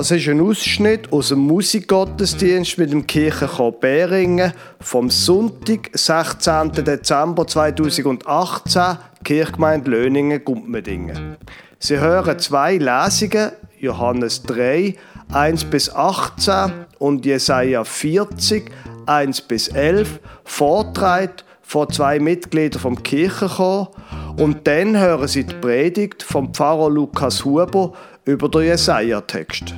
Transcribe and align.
Das 0.00 0.10
ist 0.10 0.28
ein 0.28 0.40
Ausschnitt 0.40 1.12
aus 1.12 1.28
dem 1.28 1.40
Musikgottesdienst 1.40 2.78
mit 2.78 2.90
dem 2.90 3.06
Kirchenchor 3.06 3.70
Beringen 3.70 4.54
vom 4.80 5.10
Sonntag, 5.10 5.90
16. 5.92 6.72
Dezember 6.72 7.46
2018, 7.46 8.96
Kirchgemeinde 9.22 9.90
Löningen, 9.90 10.42
Gumpmedingen. 10.42 11.36
Sie 11.78 11.98
hören 11.98 12.38
zwei 12.38 12.78
Lesungen, 12.78 13.52
Johannes 13.78 14.42
3, 14.44 14.96
1 15.34 15.64
bis 15.66 15.94
18 15.94 16.72
und 16.98 17.26
Jesaja 17.26 17.84
40, 17.84 18.70
1 19.04 19.42
bis 19.42 19.68
11, 19.68 20.18
vortragen 20.44 21.34
von 21.60 21.90
zwei 21.90 22.18
Mitgliedern 22.18 22.80
vom 22.80 23.02
Kirchenchor 23.02 23.90
und 24.38 24.66
dann 24.66 24.98
hören 24.98 25.28
Sie 25.28 25.44
die 25.44 25.54
Predigt 25.56 26.22
vom 26.22 26.54
Pfarrer 26.54 26.88
Lukas 26.88 27.44
Huber 27.44 27.92
über 28.24 28.48
den 28.48 28.62
Jesaja-Text. 28.62 29.74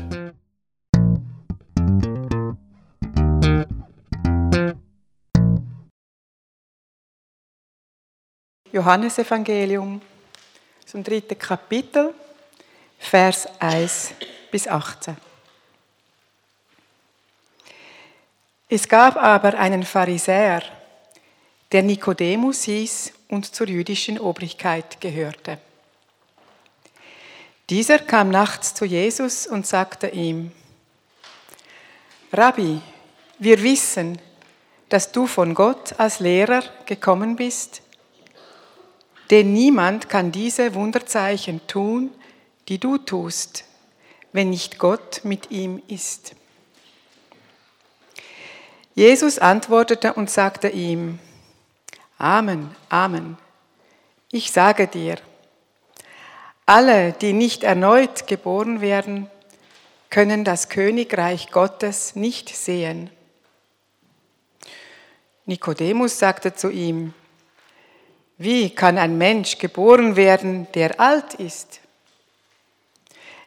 Johannesevangelium 8.72 10.00
zum 10.86 11.04
dritten 11.04 11.38
Kapitel, 11.38 12.14
Vers 12.98 13.46
1 13.60 14.14
bis 14.50 14.66
18. 14.66 15.14
Es 18.70 18.88
gab 18.88 19.16
aber 19.16 19.58
einen 19.58 19.82
Pharisäer, 19.82 20.62
der 21.70 21.82
Nikodemus 21.82 22.62
hieß 22.62 23.12
und 23.28 23.54
zur 23.54 23.68
jüdischen 23.68 24.18
Obrigkeit 24.18 24.98
gehörte. 25.02 25.58
Dieser 27.68 27.98
kam 27.98 28.30
nachts 28.30 28.72
zu 28.72 28.86
Jesus 28.86 29.46
und 29.46 29.66
sagte 29.66 30.08
ihm, 30.08 30.50
Rabbi, 32.32 32.80
wir 33.38 33.62
wissen, 33.62 34.18
dass 34.88 35.12
du 35.12 35.26
von 35.26 35.52
Gott 35.54 35.98
als 35.98 36.20
Lehrer 36.20 36.62
gekommen 36.86 37.36
bist, 37.36 37.82
denn 39.32 39.54
niemand 39.54 40.10
kann 40.10 40.30
diese 40.30 40.74
Wunderzeichen 40.74 41.66
tun, 41.66 42.10
die 42.68 42.78
du 42.78 42.98
tust, 42.98 43.64
wenn 44.32 44.50
nicht 44.50 44.78
Gott 44.78 45.22
mit 45.24 45.50
ihm 45.50 45.82
ist. 45.88 46.34
Jesus 48.94 49.38
antwortete 49.38 50.12
und 50.12 50.28
sagte 50.28 50.68
ihm, 50.68 51.18
Amen, 52.18 52.76
Amen. 52.90 53.38
Ich 54.30 54.52
sage 54.52 54.86
dir, 54.86 55.16
alle, 56.66 57.12
die 57.12 57.32
nicht 57.32 57.64
erneut 57.64 58.26
geboren 58.26 58.82
werden, 58.82 59.30
können 60.10 60.44
das 60.44 60.68
Königreich 60.68 61.50
Gottes 61.50 62.16
nicht 62.16 62.54
sehen. 62.54 63.08
Nikodemus 65.46 66.18
sagte 66.18 66.54
zu 66.54 66.68
ihm, 66.68 67.14
wie 68.42 68.70
kann 68.70 68.98
ein 68.98 69.18
Mensch 69.18 69.58
geboren 69.58 70.16
werden, 70.16 70.66
der 70.74 70.98
alt 71.00 71.34
ist? 71.34 71.80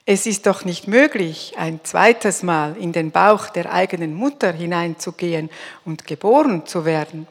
Es 0.06 0.28
ist 0.28 0.46
doch 0.46 0.66
nicht 0.66 0.88
möglich, 0.88 1.54
ein 1.58 1.80
zweites 1.84 2.44
Mal 2.44 2.78
in 2.78 2.94
den 2.94 3.12
Bauch 3.12 3.50
der 3.50 3.74
eigenen 3.74 4.14
Mutter 4.14 4.54
hineinzugehen 4.54 5.50
und 5.84 6.06
geboren 6.06 6.66
zu 6.68 6.86
werden. 6.86 7.28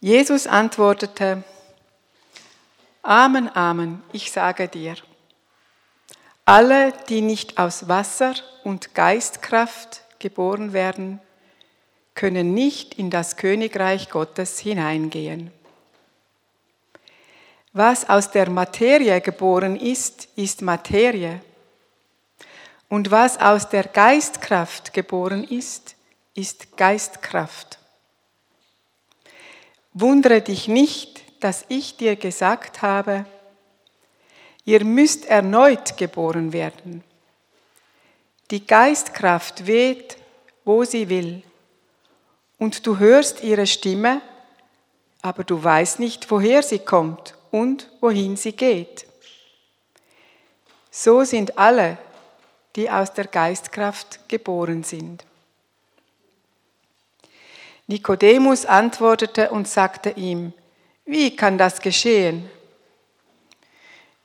Jesus 0.00 0.46
antwortete, 0.46 1.44
Amen, 3.02 3.54
Amen, 3.54 4.02
ich 4.12 4.32
sage 4.32 4.68
dir, 4.68 4.94
alle, 6.44 6.92
die 7.08 7.20
nicht 7.20 7.58
aus 7.58 7.88
Wasser 7.88 8.34
und 8.64 8.94
Geistkraft 8.94 10.02
geboren 10.18 10.72
werden, 10.72 11.20
können 12.14 12.54
nicht 12.54 12.94
in 12.94 13.10
das 13.10 13.36
Königreich 13.36 14.10
Gottes 14.10 14.58
hineingehen. 14.58 15.50
Was 17.72 18.08
aus 18.08 18.30
der 18.30 18.50
Materie 18.50 19.20
geboren 19.20 19.76
ist, 19.76 20.28
ist 20.36 20.60
Materie. 20.60 21.40
Und 22.88 23.10
was 23.10 23.38
aus 23.38 23.70
der 23.70 23.84
Geistkraft 23.84 24.92
geboren 24.92 25.44
ist, 25.44 25.96
ist 26.34 26.76
Geistkraft. 26.76 27.78
Wundere 29.94 30.42
dich 30.42 30.68
nicht, 30.68 31.22
dass 31.42 31.64
ich 31.68 31.96
dir 31.96 32.16
gesagt 32.16 32.82
habe, 32.82 33.24
ihr 34.64 34.84
müsst 34.84 35.24
erneut 35.26 35.96
geboren 35.96 36.52
werden. 36.52 37.02
Die 38.50 38.66
Geistkraft 38.66 39.66
weht, 39.66 40.18
wo 40.64 40.84
sie 40.84 41.08
will, 41.08 41.42
und 42.62 42.86
du 42.86 43.00
hörst 43.00 43.42
ihre 43.42 43.66
Stimme, 43.66 44.22
aber 45.20 45.42
du 45.42 45.64
weißt 45.64 45.98
nicht, 45.98 46.30
woher 46.30 46.62
sie 46.62 46.78
kommt 46.78 47.34
und 47.50 47.90
wohin 48.00 48.36
sie 48.36 48.52
geht. 48.52 49.04
So 50.88 51.24
sind 51.24 51.58
alle, 51.58 51.98
die 52.76 52.88
aus 52.88 53.14
der 53.14 53.26
Geistkraft 53.26 54.28
geboren 54.28 54.84
sind. 54.84 55.24
Nikodemus 57.88 58.64
antwortete 58.64 59.50
und 59.50 59.66
sagte 59.66 60.10
ihm, 60.10 60.52
wie 61.04 61.34
kann 61.34 61.58
das 61.58 61.80
geschehen? 61.80 62.48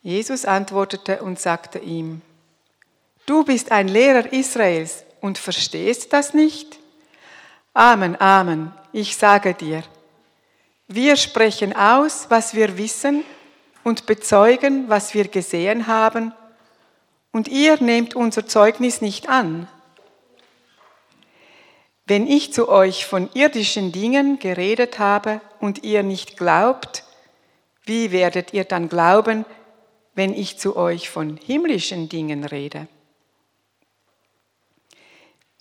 Jesus 0.04 0.46
antwortete 0.46 1.24
und 1.24 1.40
sagte 1.40 1.80
ihm, 1.80 2.22
du 3.26 3.44
bist 3.44 3.72
ein 3.72 3.88
Lehrer 3.88 4.32
Israels 4.32 5.06
und 5.22 5.40
verstehst 5.40 6.14
das 6.14 6.36
nicht? 6.36 6.78
Amen, 7.78 8.20
Amen, 8.20 8.74
ich 8.92 9.16
sage 9.18 9.54
dir, 9.54 9.84
wir 10.88 11.16
sprechen 11.16 11.76
aus, 11.76 12.26
was 12.30 12.56
wir 12.56 12.80
wissen 12.80 13.24
und 13.84 14.08
bezeugen, 14.08 14.90
was 14.90 15.14
wir 15.14 15.28
gesehen 15.28 15.86
haben, 15.86 16.34
und 17.32 17.48
ihr 17.48 17.80
nehmt 17.80 18.16
unser 18.16 18.48
Zeugnis 18.48 19.00
nicht 19.00 19.30
an. 19.30 19.68
Wenn 22.08 22.26
ich 22.26 22.52
zu 22.52 22.68
euch 22.68 23.06
von 23.06 23.30
irdischen 23.36 23.92
Dingen 23.92 24.40
geredet 24.40 24.98
habe 24.98 25.40
und 25.60 25.84
ihr 25.84 26.02
nicht 26.02 26.36
glaubt, 26.36 27.04
wie 27.84 28.12
werdet 28.12 28.54
ihr 28.54 28.64
dann 28.64 28.90
glauben, 28.90 29.46
wenn 30.16 30.34
ich 30.34 30.58
zu 30.58 30.76
euch 30.76 31.12
von 31.12 31.38
himmlischen 31.38 32.10
Dingen 32.10 32.44
rede? 32.44 32.88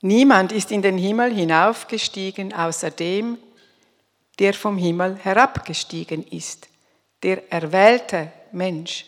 Niemand 0.06 0.52
ist 0.52 0.70
in 0.70 0.82
den 0.82 0.98
Himmel 0.98 1.34
hinaufgestiegen 1.34 2.52
außer 2.52 2.92
dem, 2.92 3.38
der 4.38 4.54
vom 4.54 4.78
Himmel 4.78 5.16
herabgestiegen 5.16 6.24
ist, 6.28 6.68
der 7.24 7.50
erwählte 7.50 8.30
Mensch. 8.52 9.04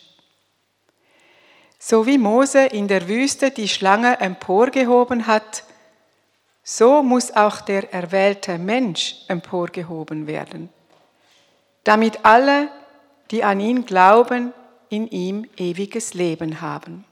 So 1.79 2.05
wie 2.05 2.17
Mose 2.17 2.65
in 2.65 2.89
der 2.89 3.07
Wüste 3.07 3.49
die 3.49 3.69
Schlange 3.69 4.19
emporgehoben 4.19 5.25
hat, 5.25 5.63
so 6.63 7.01
muss 7.01 7.33
auch 7.33 7.61
der 7.61 7.93
erwählte 7.93 8.57
Mensch 8.57 9.15
emporgehoben 9.29 10.27
werden, 10.27 10.67
damit 11.85 12.25
alle, 12.25 12.67
die 13.31 13.45
an 13.45 13.61
ihn 13.61 13.85
glauben, 13.85 14.51
in 14.89 15.07
ihm 15.07 15.47
ewiges 15.55 16.13
Leben 16.13 16.59
haben. 16.59 17.05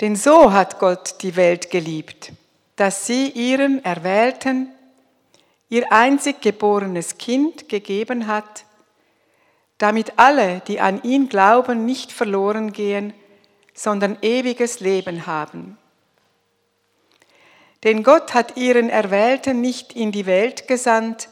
Denn 0.00 0.16
so 0.16 0.52
hat 0.52 0.78
Gott 0.78 1.16
die 1.22 1.36
Welt 1.36 1.70
geliebt, 1.70 2.32
dass 2.76 3.06
sie 3.06 3.28
ihren 3.28 3.84
Erwählten 3.84 4.70
ihr 5.68 5.92
einzig 5.92 6.40
geborenes 6.40 7.18
Kind 7.18 7.68
gegeben 7.68 8.26
hat, 8.26 8.64
damit 9.78 10.14
alle, 10.16 10.60
die 10.66 10.80
an 10.80 11.02
ihn 11.02 11.28
glauben, 11.28 11.84
nicht 11.84 12.12
verloren 12.12 12.72
gehen, 12.72 13.12
sondern 13.74 14.18
ewiges 14.22 14.80
Leben 14.80 15.26
haben. 15.26 15.78
Denn 17.84 18.02
Gott 18.02 18.34
hat 18.34 18.56
ihren 18.56 18.90
Erwählten 18.90 19.60
nicht 19.60 19.94
in 19.94 20.12
die 20.12 20.26
Welt 20.26 20.68
gesandt, 20.68 21.28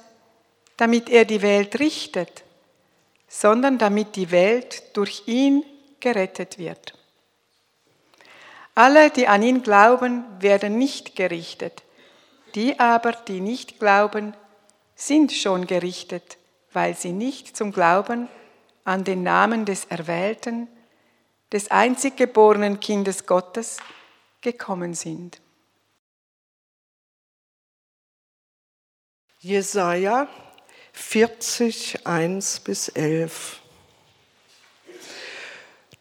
damit 0.77 1.11
er 1.11 1.25
die 1.25 1.43
Welt 1.43 1.79
richtet, 1.79 2.45
sondern 3.29 3.77
damit 3.79 4.17
die 4.17 4.31
Welt 4.31 4.97
durch 4.97 5.25
ihn 5.27 5.65
gerettet 6.01 6.59
wird. 6.59 6.98
Alle, 8.79 9.11
die 9.11 9.27
an 9.27 9.43
ihn 9.43 9.65
glauben, 9.65 10.25
werden 10.41 10.79
nicht 10.79 11.17
gerichtet. 11.17 11.83
Die 12.55 12.79
aber, 12.79 13.11
die 13.11 13.41
nicht 13.41 13.81
glauben, 13.81 14.37
sind 14.95 15.33
schon 15.33 15.67
gerichtet, 15.67 16.39
weil 16.73 16.95
sie 16.95 17.11
nicht 17.11 17.57
zum 17.57 17.73
Glauben 17.73 18.29
an 18.85 19.03
den 19.03 19.25
Namen 19.25 19.65
des 19.65 19.87
Erwählten, 19.87 20.69
des 21.51 21.73
einzig 21.73 22.17
geborenen 22.17 22.79
Kindes 22.79 23.27
Gottes 23.27 23.79
gekommen 24.43 24.95
sind. 24.95 25.41
Jesaja 29.41 30.29
40, 30.93 32.07
1 32.07 32.61
bis 32.61 32.89
11. 32.91 33.61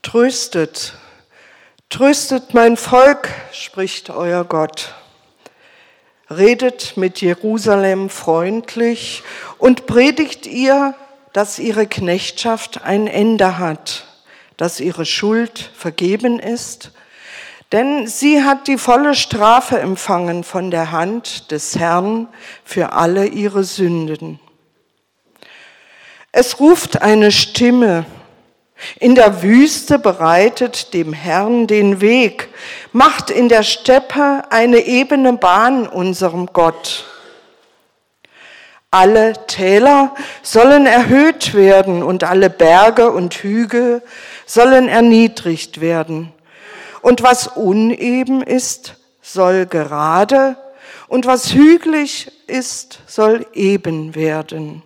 Tröstet, 0.04 0.94
Tröstet 1.90 2.54
mein 2.54 2.76
Volk, 2.76 3.30
spricht 3.54 4.10
euer 4.10 4.44
Gott. 4.44 4.94
Redet 6.30 6.98
mit 6.98 7.22
Jerusalem 7.22 8.10
freundlich 8.10 9.24
und 9.58 9.86
predigt 9.86 10.46
ihr, 10.48 10.96
dass 11.32 11.60
ihre 11.60 11.88
Knechtschaft 11.88 12.84
ein 12.84 13.08
Ende 13.08 13.58
hat, 13.58 14.06
dass 14.58 14.82
ihre 14.82 15.06
Schuld 15.06 15.72
vergeben 15.78 16.40
ist, 16.40 16.92
denn 17.72 18.06
sie 18.06 18.44
hat 18.44 18.68
die 18.68 18.78
volle 18.78 19.16
Strafe 19.16 19.80
empfangen 19.80 20.44
von 20.44 20.72
der 20.72 20.92
Hand 20.92 21.52
des 21.52 21.80
Herrn 21.80 22.28
für 22.66 22.92
alle 22.92 23.28
ihre 23.28 23.64
Sünden. 23.64 24.42
Es 26.34 26.60
ruft 26.60 27.02
eine 27.02 27.32
Stimme, 27.32 28.06
in 29.00 29.16
der 29.16 29.42
Wüste 29.42 30.00
bereitet 30.00 30.94
dem 30.94 31.14
Herrn 31.14 31.68
den 31.68 32.02
Weg, 32.02 32.50
macht 32.92 33.30
in 33.30 33.50
der 33.50 33.64
Steppe 33.64 34.44
eine 34.50 34.80
ebene 34.80 35.34
Bahn 35.34 35.88
unserem 35.88 36.48
Gott. 36.48 37.06
Alle 38.92 39.34
Täler 39.48 40.16
sollen 40.42 40.86
erhöht 40.86 41.54
werden 41.54 42.04
und 42.04 42.24
alle 42.24 42.50
Berge 42.50 43.12
und 43.12 43.34
Hügel 43.34 44.02
sollen 44.46 44.88
erniedrigt 44.88 45.82
werden. 45.82 46.32
Und 47.02 47.22
was 47.22 47.48
uneben 47.48 48.42
ist, 48.42 48.96
soll 49.22 49.66
gerade 49.66 50.56
und 51.08 51.26
was 51.26 51.54
hügelig 51.54 52.32
ist, 52.48 53.00
soll 53.08 53.46
eben 53.54 54.16
werden. 54.16 54.84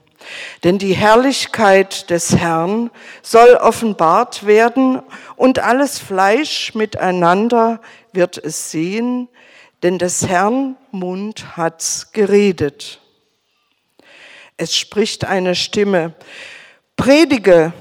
Denn 0.63 0.77
die 0.77 0.93
Herrlichkeit 0.93 2.09
des 2.09 2.35
Herrn 2.35 2.91
soll 3.21 3.55
offenbart 3.55 4.45
werden 4.45 5.01
und 5.35 5.59
alles 5.59 5.99
Fleisch 5.99 6.73
miteinander 6.75 7.81
wird 8.13 8.37
es 8.37 8.71
sehen, 8.71 9.27
denn 9.83 9.97
des 9.97 10.27
Herrn 10.27 10.75
Mund 10.91 11.57
hat's 11.57 12.11
geredet. 12.11 12.99
Es 14.57 14.75
spricht 14.75 15.25
eine 15.25 15.55
Stimme, 15.55 16.13
predige, 16.95 17.73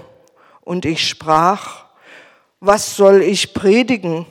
und 0.62 0.84
ich 0.84 1.08
sprach, 1.08 1.86
was 2.60 2.94
soll 2.94 3.22
ich 3.22 3.54
predigen? 3.54 4.24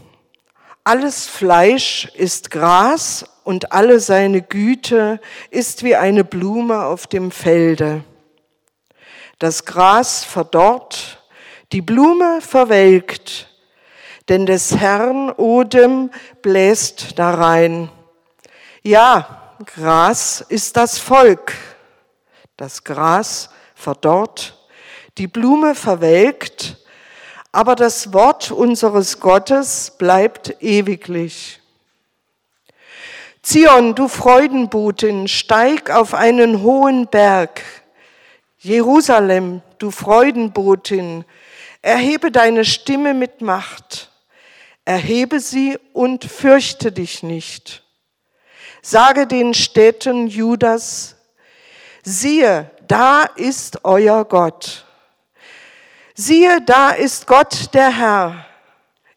Alles 0.89 1.27
Fleisch 1.27 2.05
ist 2.15 2.49
Gras 2.49 3.23
und 3.43 3.73
alle 3.73 3.99
seine 3.99 4.41
Güte 4.41 5.21
ist 5.51 5.83
wie 5.83 5.95
eine 5.95 6.23
Blume 6.23 6.83
auf 6.83 7.05
dem 7.05 7.29
Felde. 7.29 8.03
Das 9.37 9.65
Gras 9.65 10.23
verdorrt, 10.23 11.23
die 11.73 11.83
Blume 11.83 12.41
verwelkt, 12.41 13.55
denn 14.29 14.47
des 14.47 14.77
Herrn 14.77 15.29
Odem 15.29 16.09
bläst 16.41 17.19
darein. 17.19 17.91
Ja, 18.81 19.53
Gras 19.75 20.43
ist 20.49 20.75
das 20.75 20.97
Volk. 20.97 21.53
Das 22.57 22.83
Gras 22.83 23.51
verdorrt, 23.75 24.57
die 25.19 25.27
Blume 25.27 25.75
verwelkt, 25.75 26.78
aber 27.51 27.75
das 27.75 28.13
Wort 28.13 28.51
unseres 28.51 29.19
Gottes 29.19 29.91
bleibt 29.97 30.61
ewiglich. 30.61 31.59
Zion, 33.41 33.95
du 33.95 34.07
Freudenbotin, 34.07 35.27
steig 35.27 35.89
auf 35.89 36.13
einen 36.13 36.61
hohen 36.61 37.07
Berg. 37.07 37.61
Jerusalem, 38.59 39.61
du 39.79 39.89
Freudenbotin, 39.89 41.25
erhebe 41.81 42.31
deine 42.31 42.65
Stimme 42.65 43.13
mit 43.13 43.41
Macht. 43.41 44.11
Erhebe 44.85 45.39
sie 45.39 45.77
und 45.93 46.25
fürchte 46.25 46.91
dich 46.91 47.23
nicht. 47.23 47.83
Sage 48.81 49.27
den 49.27 49.53
Städten 49.53 50.27
Judas, 50.27 51.15
siehe, 52.03 52.69
da 52.87 53.23
ist 53.23 53.83
euer 53.85 54.25
Gott. 54.25 54.85
Siehe, 56.21 56.59
da 56.59 56.89
ist 56.89 57.27
Gott 57.27 57.73
der 57.73 57.97
Herr. 57.97 58.45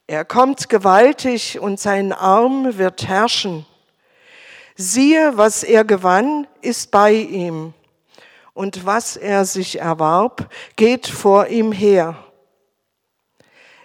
Er 0.07 0.25
kommt 0.25 0.69
gewaltig 0.69 1.59
und 1.59 1.81
sein 1.81 2.13
Arm 2.13 2.79
wird 2.79 3.09
herrschen. 3.09 3.67
Siehe, 4.77 5.37
was 5.37 5.65
er 5.65 5.83
gewann, 5.83 6.47
ist 6.61 6.93
bei 6.93 7.11
ihm. 7.13 7.75
Und 8.55 8.87
was 8.87 9.17
er 9.17 9.45
sich 9.45 9.81
erwarb, 9.81 10.49
geht 10.77 11.09
vor 11.09 11.49
ihm 11.49 11.73
her. 11.73 12.15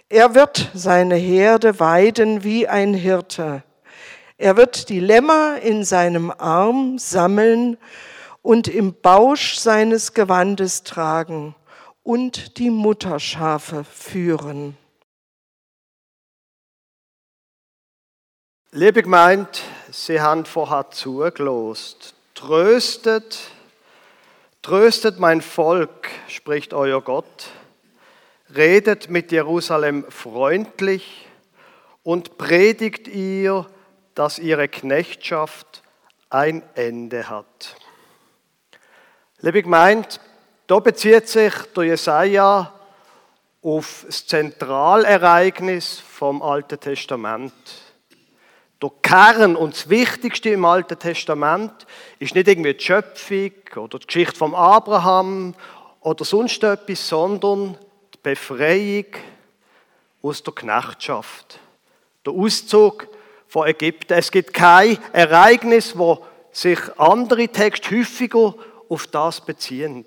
Er 0.08 0.36
wird 0.36 0.70
seine 0.72 1.16
Herde 1.16 1.80
weiden 1.80 2.44
wie 2.44 2.68
ein 2.68 2.94
Hirte. 2.94 3.64
Er 4.36 4.56
wird 4.56 4.88
die 4.90 5.00
Lämmer 5.00 5.60
in 5.60 5.82
seinem 5.82 6.30
Arm 6.30 6.98
sammeln 6.98 7.78
und 8.42 8.68
im 8.68 8.94
Bausch 8.94 9.56
seines 9.56 10.14
Gewandes 10.14 10.84
tragen 10.84 11.56
und 12.08 12.56
die 12.56 12.70
Mutterschafe 12.70 13.84
führen. 13.84 14.78
Liebe 18.70 19.02
Gemeinde, 19.02 19.50
Sie 19.90 20.18
haben 20.18 20.46
vorher 20.46 20.90
zugelost. 20.90 22.14
Tröstet, 22.34 23.50
tröstet 24.62 25.18
mein 25.18 25.42
Volk, 25.42 26.08
spricht 26.28 26.72
euer 26.72 27.02
Gott. 27.02 27.50
Redet 28.56 29.10
mit 29.10 29.30
Jerusalem 29.30 30.06
freundlich 30.08 31.26
und 32.04 32.38
predigt 32.38 33.06
ihr, 33.06 33.66
dass 34.14 34.38
ihre 34.38 34.68
Knechtschaft 34.68 35.82
ein 36.30 36.62
Ende 36.74 37.28
hat. 37.28 37.76
Liebe 39.40 39.62
Gemeinde, 39.62 40.08
da 40.68 40.80
bezieht 40.80 41.26
sich 41.28 41.54
der 41.74 41.84
Jesaja 41.84 42.74
auf 43.62 44.04
das 44.06 44.26
Zentralereignis 44.26 45.98
vom 45.98 46.42
Alten 46.42 46.78
Testament. 46.78 47.54
Der 48.82 48.90
Kern 49.00 49.56
und 49.56 49.72
das 49.74 49.88
Wichtigste 49.88 50.50
im 50.50 50.66
Alten 50.66 50.98
Testament 50.98 51.72
ist 52.18 52.34
nicht 52.34 52.48
irgendwie 52.48 52.74
die 52.74 52.84
Schöpfung 52.84 53.52
oder 53.76 53.98
die 53.98 54.06
Geschichte 54.06 54.36
vom 54.36 54.54
Abraham 54.54 55.54
oder 56.00 56.24
sonst 56.26 56.62
etwas, 56.62 57.08
sondern 57.08 57.78
die 58.14 58.18
Befreiung 58.22 59.06
aus 60.22 60.42
der 60.42 60.52
Knechtschaft. 60.52 61.60
Der 62.26 62.34
Auszug 62.34 63.08
von 63.46 63.66
Ägypten. 63.66 64.12
Es 64.12 64.30
gibt 64.30 64.52
kein 64.52 64.98
Ereignis, 65.14 65.96
wo 65.96 66.24
sich 66.52 66.78
andere 66.98 67.48
Texte 67.48 67.96
häufiger 67.96 68.54
auf 68.90 69.06
das 69.06 69.40
beziehen. 69.40 70.04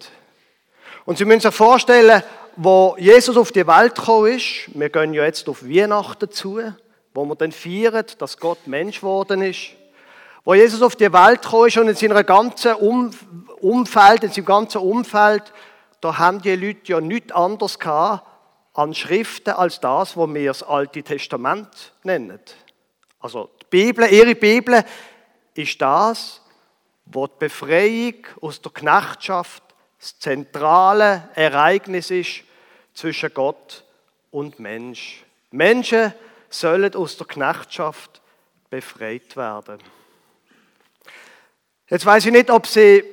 Und 1.11 1.17
Sie 1.17 1.25
müssen 1.25 1.41
sich 1.41 1.53
vorstellen, 1.53 2.23
wo 2.55 2.95
Jesus 2.97 3.35
auf 3.35 3.51
die 3.51 3.67
Welt 3.67 3.95
gekommen 3.95 4.31
ist, 4.31 4.69
wir 4.73 4.89
gehen 4.89 5.13
ja 5.13 5.25
jetzt 5.25 5.49
auf 5.49 5.61
Weihnachten 5.61 6.31
zu, 6.31 6.61
wo 7.13 7.25
wir 7.25 7.35
dann 7.35 7.51
feiern, 7.51 8.05
dass 8.17 8.37
Gott 8.37 8.65
Mensch 8.65 9.01
geworden 9.01 9.41
ist. 9.41 9.71
Wo 10.45 10.53
Jesus 10.53 10.81
auf 10.81 10.95
die 10.95 11.11
Welt 11.11 11.41
gekommen 11.41 11.67
ist 11.67 11.77
und 11.77 11.89
in 11.89 11.95
seinem 11.95 12.25
ganzen 12.25 12.75
Umfeld, 12.75 14.23
in 14.23 14.31
seinem 14.31 14.45
ganzen 14.45 14.77
Umfeld, 14.77 15.51
da 15.99 16.17
haben 16.17 16.41
die 16.41 16.55
Leute 16.55 16.79
ja 16.85 17.01
nichts 17.01 17.33
anderes 17.33 17.77
gehabt 17.77 18.25
an 18.73 18.93
Schriften 18.93 19.51
als 19.51 19.81
das, 19.81 20.15
was 20.15 20.33
wir 20.33 20.45
das 20.45 20.63
Alte 20.63 21.03
Testament 21.03 21.91
nennen. 22.03 22.39
Also 23.19 23.49
die 23.61 23.65
Bibel, 23.69 24.07
ihre 24.09 24.35
Bibel 24.35 24.81
ist 25.55 25.81
das, 25.81 26.41
wo 27.05 27.27
die 27.27 27.33
Befreiung 27.37 28.15
aus 28.39 28.61
der 28.61 28.71
Knechtschaft 28.71 29.63
das 30.01 30.17
zentrale 30.17 31.29
Ereignis 31.36 32.10
ist 32.10 32.41
zwischen 32.96 33.31
Gott 33.34 33.84
und 34.31 34.60
Mensch. 34.60 35.24
Menschen 35.51 36.13
sollen 36.50 36.96
aus 36.96 37.17
der 37.17 37.27
Knechtschaft 37.27 38.20
befreit 38.70 39.38
werden. 39.38 39.77
Jetzt 41.88 42.05
weiß 42.05 42.25
ich 42.25 42.31
nicht, 42.31 42.50
ob 42.50 42.65
Sie 42.65 43.03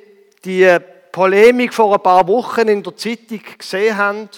die 0.45 0.79
Polemik 1.13 1.75
vor 1.75 1.95
ein 1.95 2.03
paar 2.03 2.27
Wochen 2.27 2.69
in 2.69 2.83
der 2.83 2.97
Zeitung 2.97 3.43
gesehen 3.59 3.97
haben, 3.97 4.31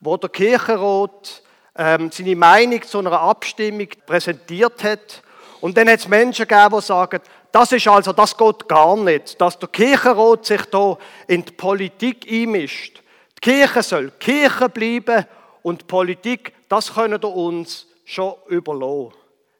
wo 0.00 0.16
der 0.18 0.28
Kirchenrat 0.28 1.42
ähm, 1.76 2.10
seine 2.10 2.36
Meinung 2.36 2.82
zu 2.82 2.98
einer 2.98 3.12
Abstimmung 3.12 3.88
präsentiert 4.04 4.84
hat. 4.84 5.22
Und 5.60 5.76
dann 5.78 5.88
hat 5.88 6.00
es 6.00 6.08
Menschen 6.08 6.46
gegeben, 6.46 6.76
die 6.76 6.82
sagen, 6.82 7.20
das 7.52 7.72
ist 7.72 7.88
also, 7.88 8.12
das 8.12 8.36
geht 8.36 8.68
gar 8.68 8.96
nicht, 8.96 9.40
dass 9.40 9.58
der 9.58 9.68
Kirchenrat 9.68 10.44
sich 10.44 10.62
da 10.66 10.98
in 11.26 11.44
die 11.44 11.52
Politik 11.52 12.26
einmischt. 12.30 13.02
Die 13.36 13.50
Kirche 13.50 13.82
soll 13.82 14.10
Kirche 14.18 14.68
bleiben 14.68 15.26
und 15.62 15.82
die 15.82 15.84
Politik, 15.86 16.52
das 16.68 16.94
können 16.94 17.20
wir 17.20 17.34
uns 17.34 17.86
schon 18.04 18.34
überlassen. 18.48 19.12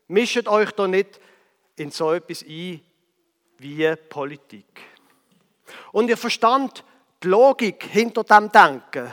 Mischt 0.09 0.47
euch 0.47 0.71
da 0.73 0.87
nicht 0.87 1.21
in 1.77 1.91
so 1.91 2.13
etwas 2.13 2.43
ein 2.43 2.81
wie 3.59 3.97
Politik. 4.09 4.81
Und 5.93 6.09
ihr 6.09 6.17
verstand 6.17 6.85
die 7.23 7.29
Logik 7.29 7.85
hinter 7.91 8.25
dem 8.25 8.51
Denken. 8.53 9.13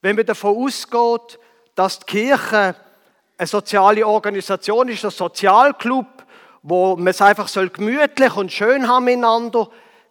Wenn 0.00 0.16
man 0.16 0.26
davon 0.26 0.56
ausgeht, 0.56 1.38
dass 1.74 1.98
die 2.00 2.06
Kirche 2.06 2.74
eine 3.36 3.46
soziale 3.46 4.06
Organisation 4.06 4.88
ist, 4.88 5.04
ein 5.04 5.10
Sozialclub, 5.10 6.06
wo 6.66 6.96
man 6.96 7.08
es 7.08 7.20
einfach 7.20 7.46
soll 7.46 7.68
gemütlich 7.68 8.34
und 8.36 8.50
schön 8.50 8.88
haben 8.88 9.04
miteinander, 9.04 9.68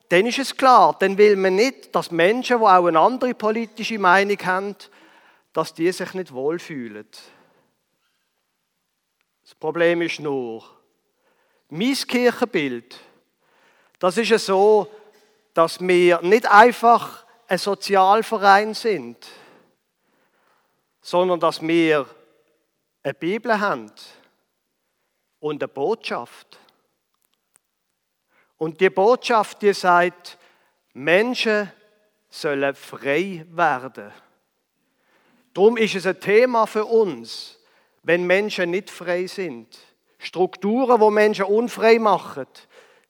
dann 0.10 0.28
ist 0.28 0.38
es 0.38 0.56
klar, 0.56 0.96
dann 1.00 1.18
will 1.18 1.36
man 1.36 1.56
nicht, 1.56 1.96
dass 1.96 2.12
Menschen, 2.12 2.60
die 2.60 2.64
auch 2.64 2.86
eine 2.86 3.00
andere 3.00 3.34
politische 3.34 3.98
Meinung 3.98 4.38
haben, 4.46 4.76
dass 5.52 5.74
die 5.74 5.92
sich 5.92 6.14
nicht 6.14 6.32
wohlfühlen. 6.32 7.08
Das 9.42 9.56
Problem 9.56 10.04
ist 10.04 10.20
nur, 10.20 10.64
mein 11.70 11.96
Kirchenbild, 11.96 13.00
das 13.98 14.18
ist 14.18 14.30
ja 14.30 14.38
so, 14.38 14.88
dass 15.56 15.80
wir 15.80 16.22
nicht 16.22 16.46
einfach 16.46 17.26
ein 17.48 17.58
Sozialverein 17.58 18.76
sind, 18.76 19.18
sondern 21.02 21.40
dass 21.40 21.64
wir 21.64 22.06
eine 23.02 23.14
Bibel 23.16 23.60
haben 23.60 23.92
und 25.44 25.62
eine 25.62 25.68
Botschaft. 25.68 26.58
Und 28.58 28.80
die 28.80 28.90
Botschaft, 28.90 29.62
die 29.62 29.74
sagt, 29.74 30.38
Menschen 30.94 31.70
sollen 32.30 32.74
frei 32.76 33.46
werden. 33.50 34.14
Darum 35.54 35.76
ist 35.76 35.96
es 35.96 36.08
ein 36.08 36.22
Thema 36.22 36.66
für 36.66 36.86
uns, 36.86 37.60
wenn 38.04 38.26
Menschen 38.26 38.72
nicht 38.72 38.90
frei 38.90 39.28
sind. 39.28 39.78
Strukturen, 40.18 41.02
wo 41.02 41.12
Menschen 41.12 41.44
unfrei 41.44 42.00
machen, 42.00 42.48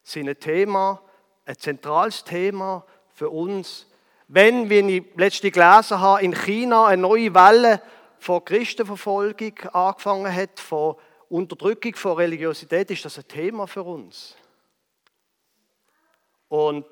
sind 0.02 0.28
ein 0.28 0.40
Thema, 0.40 1.00
ein 1.46 1.56
zentrales 1.56 2.24
Thema 2.24 2.84
für 3.12 3.30
uns. 3.30 3.86
Wenn, 4.26 4.68
wie 4.68 4.96
ich 4.96 5.04
letztens 5.14 5.52
gelesen 5.52 6.00
habe, 6.00 6.24
in 6.24 6.34
China 6.34 6.86
eine 6.86 7.00
neue 7.00 7.32
Welle 7.32 7.80
von 8.18 8.44
Christenverfolgung 8.44 9.56
angefangen 9.72 10.34
hat, 10.34 10.58
von 10.58 10.96
Unterdrückung 11.28 11.94
von 11.94 12.16
Religiosität, 12.16 12.90
ist 12.90 13.04
das 13.04 13.18
ein 13.18 13.28
Thema 13.28 13.66
für 13.66 13.82
uns. 13.82 14.36
Und 16.48 16.86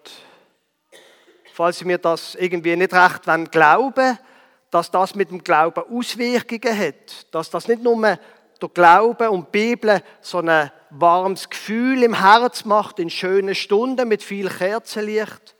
falls 1.52 1.78
Sie 1.78 1.84
mir 1.84 1.98
das 1.98 2.34
irgendwie 2.34 2.76
nicht 2.76 2.92
recht 2.92 3.22
glauben 3.50 4.18
dass 4.72 4.90
das 4.90 5.14
mit 5.14 5.30
dem 5.30 5.44
Glauben 5.44 5.84
Auswirkungen 5.84 6.78
hat, 6.78 7.26
dass 7.30 7.50
das 7.50 7.68
nicht 7.68 7.82
nur 7.82 8.00
der 8.00 8.68
Glaube 8.70 9.30
und 9.30 9.48
die 9.48 9.58
Bibel 9.66 10.02
so 10.22 10.38
ein 10.38 10.70
warmes 10.88 11.50
Gefühl 11.50 12.02
im 12.02 12.14
Herz 12.14 12.64
macht, 12.64 12.98
in 12.98 13.10
schönen 13.10 13.54
Stunden 13.54 14.08
mit 14.08 14.22
viel 14.22 14.48
Kerzenlicht, 14.48 15.56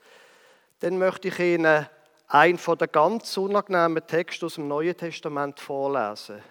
dann 0.79 0.97
möchte 0.97 1.27
ich 1.27 1.37
Ihnen 1.37 1.87
einen 2.27 2.57
von 2.57 2.75
den 2.79 2.91
ganz 2.91 3.37
unangenehmen 3.37 4.05
Texten 4.07 4.45
aus 4.45 4.55
dem 4.55 4.67
Neuen 4.67 4.97
Testament 4.97 5.59
vorlesen, 5.59 6.41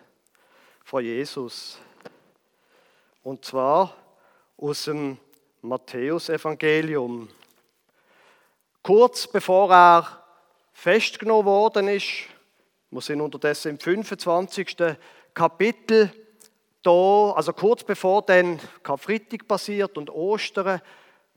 von 0.84 1.02
Jesus. 1.02 1.80
Und 3.22 3.44
zwar 3.44 3.94
aus 4.56 4.84
dem 4.84 5.16
Matthäusevangelium. 5.60 7.28
Kurz 8.82 9.28
bevor 9.28 9.72
er 9.72 10.24
festgenommen 10.72 11.46
worden 11.46 11.86
ist, 11.86 12.24
wir 12.90 13.00
sind 13.00 13.20
unterdessen 13.20 13.70
im 13.70 13.78
25. 13.78 14.76
Kapitel, 15.32 16.10
da, 16.82 17.32
also 17.36 17.52
kurz 17.52 17.84
bevor 17.84 18.22
dann 18.22 18.58
Karfreitag 18.82 19.46
passiert 19.46 19.96
und 19.96 20.10
Ostern, 20.10 20.82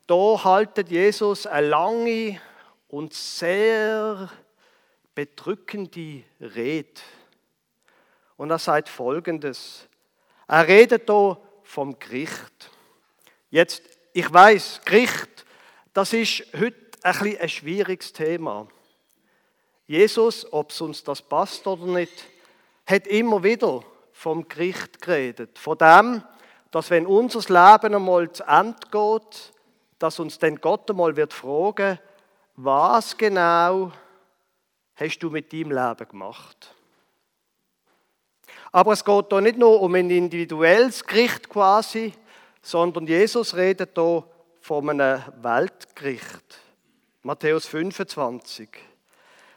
da 0.08 0.44
haltet 0.44 0.90
Jesus 0.90 1.46
eine 1.46 1.68
lange 1.68 2.42
und 2.88 3.14
sehr 3.14 4.30
bedrückende 5.14 6.24
Rede. 6.42 7.02
Und 8.38 8.50
er 8.50 8.60
sagt 8.60 8.90
folgendes. 8.90 9.88
Er 10.48 10.68
redet 10.68 11.08
da 11.08 11.38
vom 11.66 12.00
Gericht. 12.00 12.72
Jetzt, 13.50 13.84
ich 14.14 14.32
weiß, 14.32 14.82
Gericht, 14.86 15.46
das 15.94 16.14
ist 16.14 16.46
heute 16.54 16.76
ein, 17.04 17.20
bisschen 17.20 17.42
ein 17.42 17.50
schwieriges 17.50 18.14
Thema. 18.14 18.68
Jesus, 19.88 20.52
ob 20.52 20.72
es 20.72 20.82
uns 20.82 21.04
das 21.04 21.22
passt 21.22 21.68
oder 21.68 21.86
nicht, 21.86 22.26
hat 22.86 23.08
immer 23.08 23.44
wieder 23.44 23.84
vom 24.14 24.48
Gericht 24.48 25.02
geredet. 25.02 25.60
Von 25.60 25.78
dem, 25.78 26.24
dass 26.72 26.90
wenn 26.90 27.06
unser 27.06 27.40
Leben 27.40 27.96
einmal 27.96 28.32
zu 28.32 28.44
Ende 28.44 28.80
geht, 28.92 29.54
dass 30.00 30.20
uns 30.20 30.40
dann 30.40 30.56
Gott 30.58 30.90
einmal 30.90 31.16
wird 31.16 31.34
fragen, 31.34 32.00
was 32.56 33.18
genau 33.18 33.92
hast 34.96 35.20
du 35.20 35.30
mit 35.30 35.52
deinem 35.52 35.72
Leben 35.72 36.08
gemacht? 36.10 36.74
Aber 38.76 38.92
es 38.92 39.06
geht 39.06 39.28
hier 39.30 39.40
nicht 39.40 39.58
nur 39.58 39.82
um 39.82 39.96
ein 39.96 40.10
individuelles 40.10 41.06
Gericht 41.06 41.48
quasi, 41.48 42.12
sondern 42.62 43.08
Jesus 43.08 43.56
redet 43.56 43.92
hier 43.96 44.26
von 44.60 44.90
einem 44.90 45.22
Weltgericht. 45.42 46.60
Matthäus 47.24 47.68
25. 47.68 48.68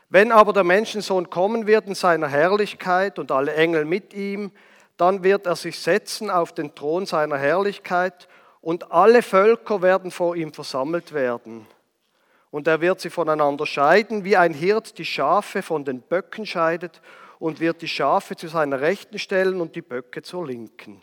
Wenn 0.08 0.30
aber 0.30 0.52
der 0.52 0.62
Menschensohn 0.62 1.28
kommen 1.30 1.66
wird 1.66 1.88
in 1.88 1.96
seiner 1.96 2.28
Herrlichkeit 2.28 3.18
und 3.18 3.32
alle 3.32 3.54
Engel 3.54 3.84
mit 3.86 4.14
ihm, 4.14 4.52
dann 4.96 5.24
wird 5.24 5.46
er 5.46 5.56
sich 5.56 5.80
setzen 5.80 6.30
auf 6.30 6.52
den 6.52 6.76
Thron 6.76 7.04
seiner 7.04 7.38
Herrlichkeit 7.38 8.28
und 8.60 8.92
alle 8.92 9.22
Völker 9.22 9.82
werden 9.82 10.12
vor 10.12 10.36
ihm 10.36 10.52
versammelt 10.52 11.12
werden. 11.12 11.66
Und 12.52 12.68
er 12.68 12.80
wird 12.80 13.00
sie 13.00 13.10
voneinander 13.10 13.66
scheiden, 13.66 14.22
wie 14.22 14.36
ein 14.36 14.54
Hirt 14.54 14.96
die 14.96 15.04
Schafe 15.04 15.62
von 15.62 15.84
den 15.84 16.02
Böcken 16.02 16.46
scheidet 16.46 17.00
und 17.38 17.60
wird 17.60 17.82
die 17.82 17.88
Schafe 17.88 18.36
zu 18.36 18.48
seiner 18.48 18.80
Rechten 18.80 19.18
stellen 19.18 19.60
und 19.60 19.74
die 19.74 19.82
Böcke 19.82 20.22
zur 20.22 20.46
Linken. 20.46 21.02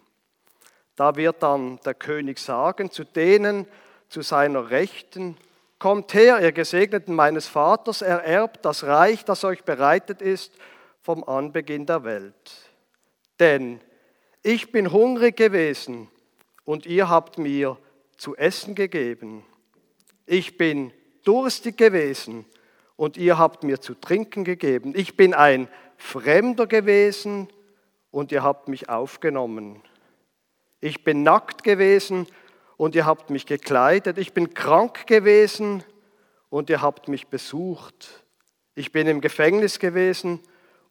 Da 0.96 1.16
wird 1.16 1.44
dann 1.44 1.80
der 1.86 1.94
König 1.94 2.40
sagen 2.40 2.92
zu 2.92 3.04
denen 3.04 3.68
zu 4.10 4.22
seiner 4.22 4.70
Rechten, 4.70 5.38
Kommt 5.78 6.14
her, 6.14 6.40
ihr 6.42 6.54
Gesegneten 6.54 7.14
meines 7.14 7.48
Vaters, 7.48 8.02
ererbt 8.02 8.64
das 8.64 8.86
Reich, 8.86 9.26
das 9.26 9.44
euch 9.44 9.64
bereitet 9.64 10.22
ist 10.22 10.54
vom 11.02 11.24
Anbeginn 11.24 11.86
der 11.86 12.04
Welt. 12.06 12.72
Denn 13.40 13.82
ich 14.42 14.72
bin 14.72 14.92
hungrig 14.92 15.36
gewesen 15.36 16.10
und 16.64 16.86
ihr 16.86 17.10
habt 17.10 17.38
mir 17.38 17.78
zu 18.16 18.38
essen 18.38 18.74
gegeben. 18.74 19.46
Ich 20.26 20.58
bin 20.58 20.94
durstig 21.24 21.78
gewesen 21.78 22.46
und 22.96 23.18
ihr 23.18 23.38
habt 23.38 23.64
mir 23.64 23.82
zu 23.82 23.96
trinken 23.96 24.46
gegeben. 24.46 24.94
Ich 24.96 25.18
bin 25.18 25.34
ein 25.34 25.68
Fremder 25.98 26.68
gewesen 26.68 27.48
und 28.12 28.32
ihr 28.32 28.44
habt 28.44 28.68
mich 28.68 28.90
aufgenommen. 28.90 29.82
Ich 30.82 31.04
bin 31.04 31.24
nackt 31.24 31.64
gewesen 31.64 32.28
und 32.78 32.96
ihr 32.96 33.06
habt 33.06 33.30
mich 33.30 33.46
gekleidet. 33.46 34.18
Ich 34.18 34.34
bin 34.34 34.54
krank 34.54 35.08
gewesen 35.08 35.84
und 36.50 36.70
ihr 36.70 36.82
habt 36.82 37.08
mich 37.08 37.28
besucht. 37.28 38.26
Ich 38.76 38.92
bin 38.92 39.08
im 39.08 39.22
Gefängnis 39.22 39.80
gewesen 39.80 40.42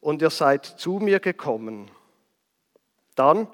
und 0.00 0.22
ihr 0.22 0.30
seid 0.30 0.64
zu 0.64 0.98
mir 0.98 1.20
gekommen. 1.20 1.90
Dann 3.14 3.46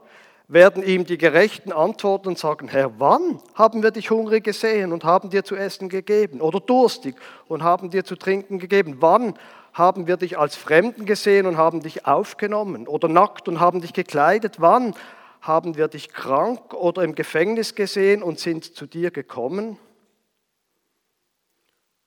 werden 0.49 0.83
ihm 0.83 1.05
die 1.05 1.19
Gerechten 1.19 1.71
antworten 1.71 2.29
und 2.29 2.39
sagen, 2.39 2.67
Herr, 2.67 2.99
wann 2.99 3.41
haben 3.55 3.85
wir 3.85 3.93
dich 3.93 4.11
hungrig 4.11 4.43
gesehen 4.43 4.93
und 4.93 5.05
haben 5.05 5.31
dir 5.31 5.45
zu 5.45 5.55
essen 5.55 5.89
gegeben? 5.89 6.41
Oder 6.41 6.59
durstig 6.59 7.15
und 7.47 7.63
haben 7.63 7.91
dir 7.91 8.05
zu 8.05 8.17
trinken 8.17 8.59
gegeben? 8.59 8.97
Wann 8.99 9.35
haben 9.73 10.07
wir 10.07 10.17
dich 10.17 10.39
als 10.39 10.57
Fremden 10.57 11.07
gesehen 11.07 11.47
und 11.47 11.57
haben 11.57 11.81
dich 11.81 12.07
aufgenommen? 12.07 12.89
Oder 12.89 13.09
nackt 13.09 13.49
und 13.49 13.61
haben 13.61 13.81
dich 13.81 13.93
gekleidet? 13.93 14.61
Wann 14.61 14.95
haben 15.41 15.77
wir 15.77 15.89
dich 15.89 16.11
krank 16.11 16.75
oder 16.75 17.03
im 17.03 17.15
Gefängnis 17.15 17.75
gesehen 17.75 18.23
und 18.23 18.39
sind 18.39 18.65
zu 18.65 18.87
dir 18.87 19.11
gekommen? 19.11 19.79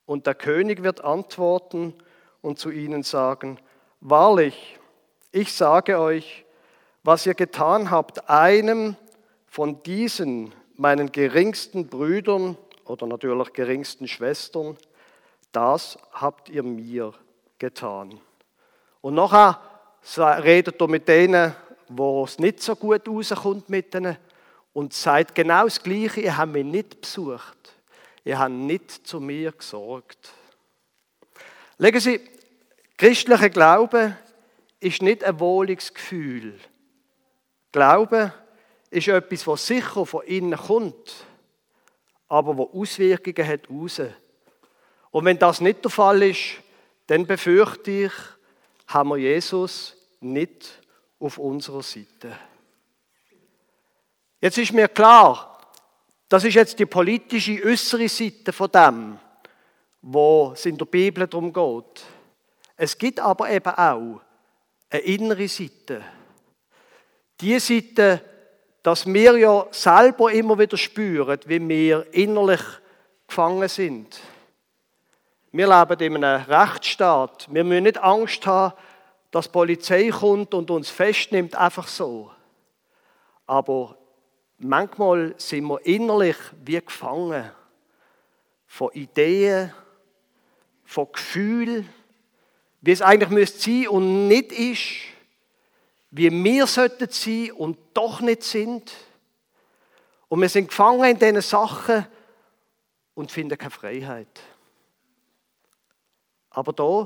Und 0.06 0.26
der 0.26 0.34
König 0.34 0.82
wird 0.82 1.02
antworten 1.02 1.94
und 2.42 2.58
zu 2.58 2.70
ihnen 2.70 3.02
sagen, 3.02 3.58
wahrlich, 4.00 4.78
ich 5.32 5.52
sage 5.52 5.98
euch, 5.98 6.44
was 7.02 7.26
ihr 7.26 7.34
getan 7.34 7.90
habt, 7.90 8.28
einem 8.28 8.96
von 9.46 9.82
diesen, 9.82 10.52
meinen 10.76 11.12
geringsten 11.12 11.88
Brüdern 11.88 12.56
oder 12.84 13.06
natürlich 13.06 13.52
geringsten 13.52 14.08
Schwestern, 14.08 14.76
das 15.52 15.98
habt 16.12 16.48
ihr 16.48 16.62
mir 16.62 17.14
getan. 17.58 18.20
Und 19.00 19.14
nachher 19.14 19.60
redet 20.18 20.80
er 20.80 20.88
mit 20.88 21.08
denen, 21.08 21.54
wo 21.88 22.24
es 22.24 22.38
nicht 22.38 22.62
so 22.62 22.76
gut 22.76 23.08
rauskommt 23.08 23.68
mit 23.68 23.94
ihnen 23.94 24.16
und 24.72 24.92
sagt 24.92 25.34
genau 25.34 25.64
das 25.64 25.82
Gleiche, 25.82 26.20
ihr 26.20 26.36
habt 26.36 26.52
mich 26.52 26.64
nicht 26.64 27.00
besucht. 27.00 27.74
Ihr 28.24 28.38
habt 28.38 28.52
nicht 28.52 29.06
zu 29.06 29.20
mir 29.20 29.52
gesorgt. 29.52 30.32
Legen 31.78 32.00
Sie, 32.00 32.20
christlicher 32.96 33.50
Glaube 33.50 34.16
ist 34.80 35.02
nicht 35.02 35.22
ein 35.22 35.38
Wohlungsgefühl. 35.40 36.58
Glaube 37.72 38.32
ist 38.90 39.08
etwas, 39.08 39.46
was 39.46 39.66
sicher 39.66 40.06
von 40.06 40.22
innen 40.24 40.56
kommt, 40.56 41.26
aber 42.28 42.56
wo 42.56 42.70
Auswirkungen 42.72 43.46
hat 43.46 43.68
raus. 43.68 44.00
Und 45.10 45.24
wenn 45.24 45.38
das 45.38 45.60
nicht 45.60 45.84
der 45.84 45.90
Fall 45.90 46.22
ist, 46.22 46.63
dann 47.06 47.26
befürchte 47.26 47.90
ich, 47.90 48.12
haben 48.86 49.10
wir 49.10 49.16
Jesus 49.16 49.96
nicht 50.20 50.80
auf 51.18 51.38
unserer 51.38 51.82
Seite. 51.82 52.36
Jetzt 54.40 54.58
ist 54.58 54.72
mir 54.72 54.88
klar, 54.88 55.58
das 56.28 56.44
ist 56.44 56.54
jetzt 56.54 56.78
die 56.78 56.86
politische 56.86 57.62
äußere 57.64 58.08
Seite 58.08 58.52
von 58.52 58.70
dem, 58.70 59.18
wo 60.02 60.52
es 60.52 60.66
in 60.66 60.76
der 60.76 60.84
Bibel 60.84 61.26
darum 61.26 61.52
geht. 61.52 62.04
Es 62.76 62.98
gibt 62.98 63.20
aber 63.20 63.48
eben 63.50 63.70
auch 63.70 64.20
eine 64.90 65.02
innere 65.02 65.48
Seite. 65.48 66.02
Die 67.40 67.58
Seite, 67.58 68.22
dass 68.82 69.06
wir 69.06 69.38
ja 69.38 69.66
selber 69.70 70.32
immer 70.32 70.58
wieder 70.58 70.76
spüren, 70.76 71.40
wie 71.46 71.68
wir 71.68 72.06
innerlich 72.12 72.60
gefangen 73.26 73.68
sind. 73.68 74.20
Wir 75.56 75.68
leben 75.68 76.16
in 76.16 76.24
einem 76.24 76.44
Rechtsstaat. 76.46 77.46
Wir 77.48 77.62
müssen 77.62 77.84
nicht 77.84 77.98
Angst 77.98 78.44
haben, 78.44 78.74
dass 79.30 79.44
die 79.44 79.52
Polizei 79.52 80.10
kommt 80.10 80.52
und 80.52 80.68
uns 80.68 80.90
festnimmt, 80.90 81.54
einfach 81.54 81.86
so. 81.86 82.32
Aber 83.46 83.96
manchmal 84.58 85.32
sind 85.36 85.66
wir 85.66 85.86
innerlich 85.86 86.34
wie 86.64 86.80
gefangen 86.80 87.52
von 88.66 88.90
Ideen, 88.94 89.72
von 90.84 91.06
Gefühlen, 91.12 91.88
wie 92.80 92.90
es 92.90 93.00
eigentlich 93.00 93.30
müsste 93.30 93.60
sein 93.60 93.86
und 93.86 94.26
nicht 94.26 94.50
ist, 94.50 94.90
wie 96.10 96.32
wir 96.32 96.66
sollten 96.66 97.08
sein 97.10 97.52
und 97.52 97.78
doch 97.94 98.20
nicht 98.20 98.42
sind. 98.42 98.92
Und 100.26 100.40
wir 100.40 100.48
sind 100.48 100.66
gefangen 100.66 101.04
in 101.04 101.18
diesen 101.20 101.42
Sachen 101.42 102.08
und 103.14 103.30
finden 103.30 103.56
keine 103.56 103.70
Freiheit. 103.70 104.40
Aber 106.54 106.72
da 106.72 107.04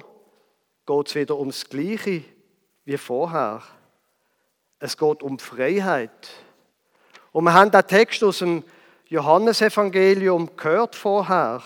geht 0.86 1.08
es 1.08 1.14
wieder 1.14 1.38
ums 1.38 1.68
Gleiche 1.68 2.22
wie 2.84 2.98
vorher. 2.98 3.62
Es 4.78 4.96
geht 4.96 5.22
um 5.22 5.38
Freiheit. 5.38 6.28
Und 7.32 7.44
wir 7.44 7.54
haben 7.54 7.70
den 7.70 7.86
Text 7.86 8.22
aus 8.22 8.38
dem 8.38 8.62
Johannesevangelium 9.06 10.54
gehört 10.54 10.94
vorher. 10.94 11.62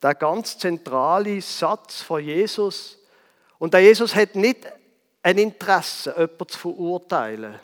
Der 0.00 0.14
ganz 0.14 0.56
zentrale 0.56 1.40
Satz 1.40 2.00
von 2.00 2.22
Jesus. 2.22 2.98
Und 3.58 3.74
der 3.74 3.80
Jesus 3.80 4.14
hat 4.14 4.36
nicht 4.36 4.66
ein 5.22 5.38
Interesse, 5.38 6.10
jemanden 6.16 6.48
zu 6.48 6.58
verurteilen, 6.58 7.58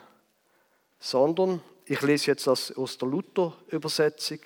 sondern, 0.99 1.61
ich 1.85 2.01
lese 2.01 2.31
jetzt 2.31 2.47
das 2.47 2.75
aus 2.75 2.97
der 2.97 3.07
Luther-Übersetzung, 3.07 4.39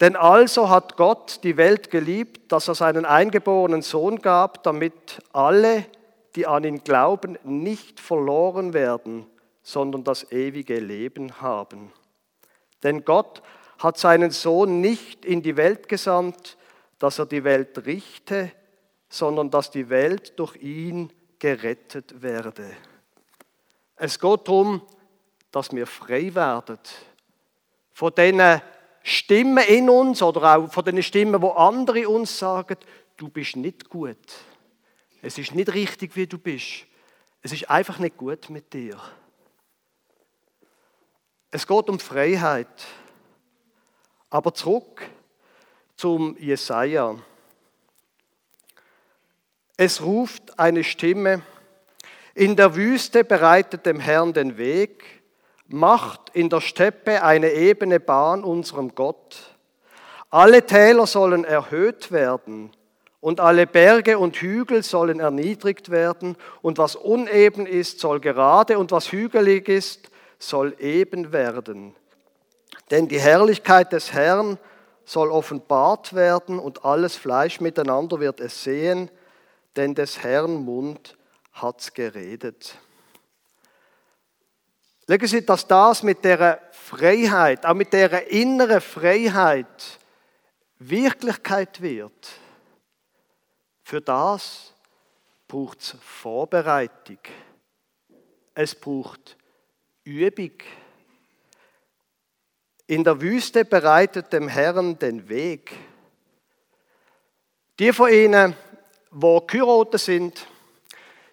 denn 0.00 0.16
also 0.16 0.68
hat 0.70 0.96
Gott 0.96 1.40
die 1.44 1.56
Welt 1.56 1.90
geliebt, 1.90 2.50
dass 2.50 2.68
er 2.68 2.74
seinen 2.74 3.04
eingeborenen 3.04 3.82
Sohn 3.82 4.20
gab, 4.20 4.62
damit 4.64 5.20
alle, 5.32 5.86
die 6.34 6.46
an 6.46 6.64
ihn 6.64 6.82
glauben, 6.82 7.38
nicht 7.44 8.00
verloren 8.00 8.72
werden, 8.72 9.26
sondern 9.62 10.02
das 10.02 10.30
ewige 10.32 10.80
Leben 10.80 11.40
haben. 11.40 11.92
Denn 12.82 13.04
Gott 13.04 13.42
hat 13.78 13.98
seinen 13.98 14.30
Sohn 14.30 14.80
nicht 14.80 15.24
in 15.24 15.42
die 15.42 15.56
Welt 15.56 15.88
gesandt, 15.88 16.56
dass 16.98 17.18
er 17.18 17.26
die 17.26 17.44
Welt 17.44 17.86
richte, 17.86 18.50
sondern 19.08 19.50
dass 19.50 19.70
die 19.70 19.88
Welt 19.88 20.38
durch 20.38 20.56
ihn 20.56 21.12
gerettet 21.38 22.20
werde. 22.20 22.66
Es 23.96 24.18
geht 24.18 24.48
darum, 24.48 24.82
dass 25.52 25.72
wir 25.72 25.86
frei 25.86 26.34
werden 26.34 26.78
von 27.94 28.12
denen 28.12 28.60
Stimmen 29.06 29.62
in 29.68 29.90
uns 29.90 30.22
oder 30.22 30.56
auch 30.56 30.72
von 30.72 30.82
den 30.82 31.02
Stimmen, 31.02 31.40
wo 31.42 31.50
andere 31.50 32.08
uns 32.08 32.38
sagen, 32.38 32.78
du 33.18 33.28
bist 33.28 33.54
nicht 33.54 33.90
gut. 33.90 34.16
Es 35.20 35.36
ist 35.36 35.54
nicht 35.54 35.74
richtig, 35.74 36.16
wie 36.16 36.26
du 36.26 36.38
bist. 36.38 36.86
Es 37.42 37.52
ist 37.52 37.70
einfach 37.70 37.98
nicht 37.98 38.16
gut 38.16 38.48
mit 38.48 38.72
dir. 38.72 38.98
Es 41.50 41.66
geht 41.66 41.90
um 41.90 41.98
Freiheit. 42.00 42.86
Aber 44.30 44.54
zurück 44.54 45.06
zum 45.96 46.36
Jesaja. 46.38 47.16
Es 49.76 50.00
ruft 50.00 50.58
eine 50.58 50.82
Stimme, 50.82 51.42
in 52.34 52.56
der 52.56 52.74
Wüste 52.74 53.22
bereitet 53.22 53.84
dem 53.84 54.00
Herrn 54.00 54.32
den 54.32 54.56
Weg, 54.56 55.04
macht 55.74 56.30
in 56.34 56.48
der 56.48 56.60
Steppe 56.60 57.22
eine 57.22 57.52
ebene 57.52 57.98
Bahn 57.98 58.44
unserem 58.44 58.94
Gott. 58.94 59.56
Alle 60.30 60.64
Täler 60.64 61.06
sollen 61.06 61.44
erhöht 61.44 62.12
werden 62.12 62.70
und 63.20 63.40
alle 63.40 63.66
Berge 63.66 64.18
und 64.18 64.36
Hügel 64.36 64.84
sollen 64.84 65.18
erniedrigt 65.18 65.90
werden 65.90 66.36
und 66.62 66.78
was 66.78 66.94
uneben 66.94 67.66
ist, 67.66 67.98
soll 67.98 68.20
gerade 68.20 68.78
und 68.78 68.92
was 68.92 69.10
hügelig 69.10 69.68
ist, 69.68 70.10
soll 70.38 70.76
eben 70.78 71.32
werden. 71.32 71.96
Denn 72.90 73.08
die 73.08 73.18
Herrlichkeit 73.18 73.92
des 73.92 74.12
Herrn 74.12 74.58
soll 75.04 75.30
offenbart 75.30 76.14
werden 76.14 76.60
und 76.60 76.84
alles 76.84 77.16
Fleisch 77.16 77.60
miteinander 77.60 78.20
wird 78.20 78.40
es 78.40 78.62
sehen, 78.62 79.10
denn 79.74 79.94
des 79.94 80.22
Herrn 80.22 80.64
Mund 80.64 81.16
hat's 81.52 81.92
geredet. 81.94 82.76
Legen 85.06 85.26
Sie, 85.26 85.44
dass 85.44 85.66
das 85.66 86.02
mit 86.02 86.24
der 86.24 86.60
Freiheit, 86.72 87.66
auch 87.66 87.74
mit 87.74 87.92
der 87.92 88.30
inneren 88.30 88.80
Freiheit 88.80 89.98
Wirklichkeit 90.78 91.80
wird. 91.80 92.28
Für 93.82 94.00
das 94.00 94.72
braucht 95.46 95.80
es 95.80 95.96
Vorbereitung. 96.00 97.18
Es 98.54 98.74
braucht 98.74 99.36
Übung. 100.04 100.52
In 102.86 103.04
der 103.04 103.20
Wüste 103.20 103.64
bereitet 103.64 104.32
dem 104.32 104.48
Herrn 104.48 104.98
den 104.98 105.28
Weg. 105.28 105.72
Die 107.78 107.92
von 107.92 108.10
Ihnen, 108.10 108.56
wo 109.10 109.40
geheiratet 109.40 110.00
sind, 110.00 110.46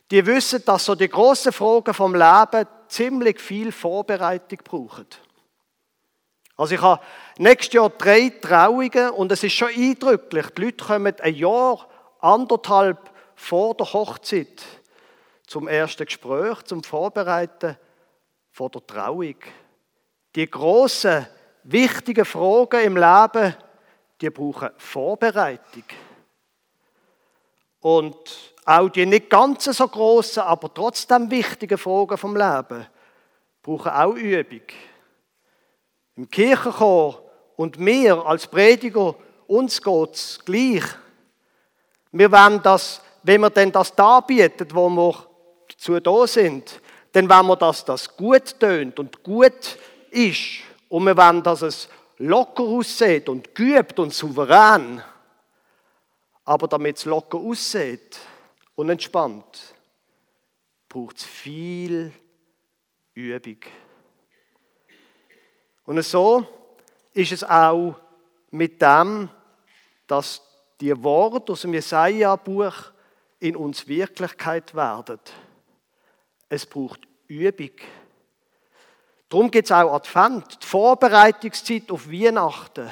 die 0.09 0.25
wissen, 0.25 0.63
dass 0.65 0.85
so 0.85 0.95
die 0.95 1.09
großen 1.09 1.51
Fragen 1.51 1.93
vom 1.93 2.13
Leben 2.15 2.67
ziemlich 2.91 3.39
viel 3.39 3.71
Vorbereitung 3.71 4.59
brauchen. 4.63 5.07
Also 6.57 6.75
ich 6.75 6.81
habe 6.81 7.01
nächstes 7.37 7.73
Jahr 7.73 7.89
drei 7.89 8.29
Trauungen 8.29 9.11
und 9.11 9.31
es 9.31 9.43
ist 9.43 9.53
schon 9.53 9.69
eindrücklich. 9.69 10.47
Die 10.49 10.61
Leute 10.61 10.85
kommen 10.85 11.15
ein 11.19 11.35
Jahr, 11.35 11.87
anderthalb 12.19 13.09
vor 13.35 13.75
der 13.75 13.91
Hochzeit 13.93 14.61
zum 15.47 15.67
ersten 15.67 16.05
Gespräch, 16.05 16.61
zum 16.63 16.83
Vorbereiten 16.83 17.77
vor 18.51 18.69
der 18.69 18.85
Trauung. 18.85 19.35
Die 20.35 20.49
großen, 20.49 21.25
wichtigen 21.63 22.25
Fragen 22.25 22.83
im 22.83 22.95
Leben, 22.97 23.55
die 24.19 24.29
brauchen 24.29 24.69
Vorbereitung. 24.77 25.83
Und 27.79 28.50
auch 28.65 28.89
die 28.89 29.05
nicht 29.05 29.29
ganz 29.29 29.65
so 29.65 29.87
grossen, 29.87 30.41
aber 30.41 30.73
trotzdem 30.73 31.29
wichtigen 31.31 31.77
Fragen 31.77 32.17
vom 32.17 32.35
Leben 32.35 32.85
brauchen 33.63 33.91
auch 33.91 34.15
Übung. 34.15 34.61
Im 36.15 36.29
Kirchenchor 36.29 37.21
und 37.55 37.79
mir 37.79 38.25
als 38.25 38.47
Prediger, 38.47 39.15
uns 39.47 39.81
geht 39.81 40.13
es 40.13 40.39
gleich. 40.43 40.83
Wir 42.11 42.31
wollen 42.31 42.61
das, 42.61 43.01
wenn 43.23 43.41
wir 43.41 43.49
denn 43.49 43.71
das 43.71 43.95
darbietet, 43.95 44.73
wo 44.73 44.89
wir 44.89 45.15
dazu 45.69 45.99
da 45.99 46.27
sind, 46.27 46.81
dann 47.11 47.29
wollen 47.29 47.47
wir, 47.47 47.55
dass 47.55 47.85
das 47.85 48.15
gut 48.15 48.59
tönt 48.59 48.99
und 48.99 49.23
gut 49.23 49.77
ist. 50.09 50.61
Und 50.89 51.05
wir 51.05 51.15
wollen, 51.15 51.43
dass 51.43 51.61
es 51.61 51.89
locker 52.17 52.63
aussieht 52.63 53.29
und 53.29 53.53
geübt 53.55 53.99
und 53.99 54.13
souverän. 54.13 55.01
Aber 56.45 56.67
damit 56.67 56.97
es 56.97 57.05
locker 57.05 57.37
aussieht, 57.37 58.19
und 58.81 58.89
entspannt, 58.89 59.75
braucht 60.89 61.17
es 61.17 61.23
viel 61.23 62.11
Übung. 63.13 63.57
Und 65.85 66.03
so 66.03 66.47
ist 67.13 67.31
es 67.31 67.43
auch 67.43 67.95
mit 68.49 68.81
dem, 68.81 69.29
dass 70.07 70.41
die 70.79 71.03
Worte 71.03 71.51
aus 71.51 71.61
dem 71.61 71.75
Jesaja-Buch 71.75 72.73
in 73.39 73.55
uns 73.55 73.87
Wirklichkeit 73.87 74.73
werden. 74.73 75.19
Es 76.49 76.65
braucht 76.65 77.01
Übung. 77.27 77.75
Darum 79.29 79.51
gibt 79.51 79.67
es 79.67 79.71
auch 79.71 79.93
Advent, 79.93 80.63
die 80.63 80.65
Vorbereitungszeit 80.65 81.91
auf 81.91 82.11
Weihnachten. 82.11 82.89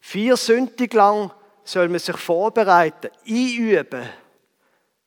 Vier 0.00 0.38
Sündig 0.38 0.94
lang 0.94 1.30
soll 1.62 1.90
man 1.90 1.98
sich 1.98 2.16
vorbereiten, 2.16 3.10
einüben 3.28 4.08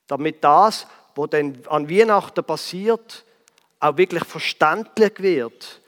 damit 0.06 0.42
das, 0.42 0.86
was 1.14 1.30
dann 1.30 1.58
an 1.68 1.88
Weihnachten 1.88 2.44
passiert, 2.44 3.24
auch 3.80 3.96
wirklich 3.96 4.24
verständlich 4.24 5.20
wird 5.20 5.80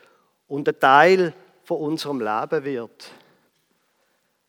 und 0.48 0.68
ein 0.68 0.79
Teil 0.79 1.35
von 1.64 1.79
unserem 1.79 2.20
Leben 2.20 2.64
wird. 2.64 3.11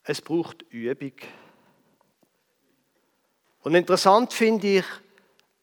Es 0.03 0.21
braucht 0.21 0.63
Übung. 0.69 1.13
Und 3.63 3.75
interessant 3.75 4.33
finde 4.33 4.67
ich, 4.67 4.85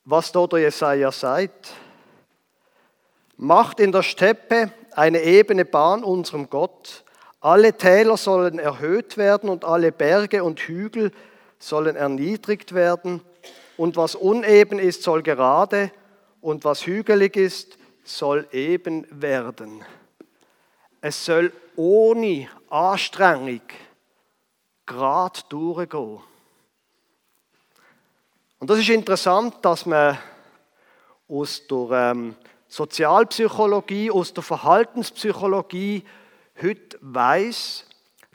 was 0.04 0.32
da 0.32 0.46
der 0.46 0.60
Jesaja 0.60 1.10
sagt. 1.10 1.72
Macht 3.36 3.80
in 3.80 3.92
der 3.92 4.02
Steppe 4.02 4.70
eine 4.92 5.22
ebene 5.22 5.64
Bahn 5.64 6.04
unserem 6.04 6.50
Gott. 6.50 7.04
Alle 7.40 7.72
Täler 7.72 8.16
sollen 8.16 8.58
erhöht 8.58 9.16
werden 9.16 9.48
und 9.48 9.64
alle 9.64 9.92
Berge 9.92 10.44
und 10.44 10.60
Hügel 10.60 11.12
sollen 11.58 11.96
erniedrigt 11.96 12.74
werden. 12.74 13.22
Und 13.76 13.96
was 13.96 14.14
uneben 14.14 14.78
ist, 14.78 15.02
soll 15.02 15.22
gerade 15.22 15.90
und 16.40 16.64
was 16.64 16.86
hügelig 16.86 17.36
ist, 17.36 17.76
soll 18.04 18.46
eben 18.52 19.06
werden. 19.10 19.84
Es 21.00 21.24
soll 21.24 21.52
ohne 21.76 22.48
Anstrengung 22.70 23.62
gerade 24.86 25.40
durchgehen. 25.48 26.20
Und 28.58 28.70
das 28.70 28.78
ist 28.78 28.88
interessant, 28.88 29.56
dass 29.62 29.86
man 29.86 30.18
aus 31.28 31.66
der 31.66 32.12
ähm, 32.12 32.36
Sozialpsychologie, 32.68 34.10
aus 34.10 34.32
der 34.32 34.42
Verhaltenspsychologie 34.42 36.04
heute 36.62 36.98
weiß, 37.00 37.86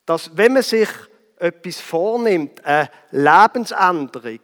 dass 0.06 0.36
wenn 0.38 0.54
man 0.54 0.64
sich 0.64 0.90
etwas 1.38 1.80
vornimmt, 1.80 2.64
eine 2.66 2.90
Lebensänderung, 3.12 4.40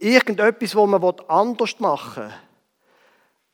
irgendetwas, 0.00 0.74
wo 0.74 0.86
man 0.86 1.02
anders 1.28 1.78
machen 1.78 2.24
will, 2.24 2.34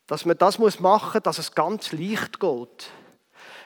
dass 0.07 0.25
man 0.25 0.39
das 0.39 0.59
muss 0.59 0.81
machen, 0.81 1.23
dass 1.23 1.39
es 1.39 1.55
ganz 1.55 1.93
leicht 1.93 2.39
geht. 2.39 2.91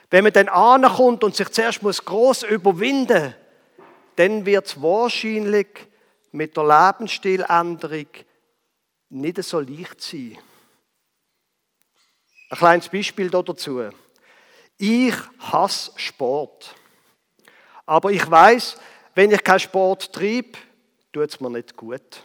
Wenn 0.09 0.25
man 0.25 0.33
dann 0.33 0.49
ankommt 0.49 1.23
und 1.23 1.37
sich 1.37 1.49
zuerst 1.51 1.83
muss 1.83 2.05
groß 2.05 2.45
überwinden, 2.45 3.35
dann 4.17 4.45
wird 4.45 4.67
es 4.67 4.83
wahrscheinlich 4.83 5.69
mit 6.33 6.57
der 6.57 6.65
Lebensstiländerung 6.65 8.09
nicht 9.11 9.43
so 9.43 9.61
leicht 9.61 10.01
sein. 10.01 10.39
Ein 12.51 12.59
kleines 12.59 12.89
Beispiel 12.89 13.31
dazu. 13.31 13.91
Ich 14.79 15.15
hasse 15.39 15.93
Sport. 15.97 16.75
Aber 17.87 18.11
ich 18.11 18.29
weiß, 18.29 18.77
wenn 19.15 19.31
ich 19.31 19.45
keinen 19.45 19.61
Sport 19.61 20.13
treibe, 20.13 20.59
tut 21.13 21.29
es 21.29 21.41
mir 21.41 21.51
nicht 21.51 21.77
gut. 21.77 22.25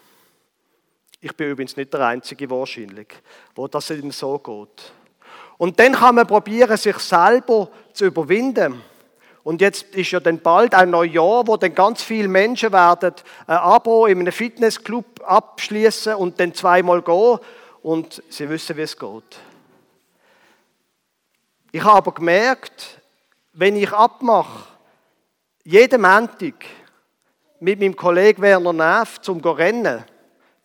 Ich 1.26 1.36
bin 1.36 1.50
übrigens 1.50 1.76
nicht 1.76 1.92
der 1.92 2.02
Einzige 2.02 2.48
wahrscheinlich, 2.52 3.08
wo 3.56 3.68
das 3.68 3.90
eben 3.90 4.12
so 4.12 4.38
geht. 4.38 4.94
Und 5.58 5.80
dann 5.80 5.94
kann 5.94 6.14
man 6.14 6.28
probieren, 6.28 6.78
sich 6.78 7.00
selber 7.00 7.68
zu 7.94 8.06
überwinden. 8.06 8.80
Und 9.42 9.60
jetzt 9.60 9.96
ist 9.96 10.12
ja 10.12 10.20
dann 10.20 10.38
bald 10.38 10.76
ein 10.76 10.92
neues 10.92 11.16
Jahr, 11.16 11.48
wo 11.48 11.58
dann 11.58 11.74
ganz 11.74 12.04
viele 12.04 12.28
Menschen 12.28 12.72
werden 12.72 13.16
ein 13.48 13.58
Abo 13.58 14.06
in 14.06 14.20
einem 14.20 14.32
Fitnessclub 14.32 15.24
abschließen 15.26 16.14
und 16.14 16.40
dann 16.40 16.54
zweimal 16.54 17.02
gehen 17.02 17.40
und 17.82 18.22
sie 18.30 18.48
wissen, 18.48 18.78
wie 18.78 18.82
es 18.82 18.96
geht. 18.96 19.40
Ich 21.72 21.84
habe 21.84 21.98
aber 21.98 22.12
gemerkt, 22.12 23.02
wenn 23.52 23.76
ich 23.78 23.92
abmache, 23.92 24.68
jeden 25.64 26.02
Montag 26.04 26.66
mit 27.60 27.80
meinem 27.80 27.96
Kollegen 27.96 28.44
Werner 28.44 28.74
Neff 28.74 29.20
zum 29.22 29.40
Rennen, 29.40 30.06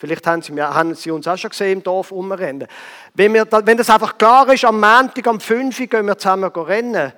vielleicht 0.00 0.26
haben 0.26 0.42
Sie, 0.42 0.60
haben 0.60 0.94
Sie, 0.94 1.10
uns 1.10 1.28
auch 1.28 1.36
schon 1.36 1.50
gesehen 1.50 1.72
im 1.74 1.82
Dorf 1.82 2.10
umrennen, 2.10 2.66
wenn, 3.14 3.34
wir, 3.34 3.46
wenn 3.50 3.76
das 3.76 3.90
einfach 3.90 4.18
klar 4.18 4.52
ist, 4.52 4.64
am 4.64 4.80
Montag, 4.80 5.26
am 5.28 5.38
5 5.38 5.78
Uhr 5.78 5.86
gehen 5.86 6.06
wir 6.06 6.18
zusammen 6.18 6.50
rennen, 6.50 7.12